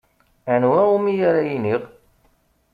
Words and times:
Anwa 0.53 0.79
umi 0.95 1.13
ara 1.29 1.41
iniɣ? 1.55 1.81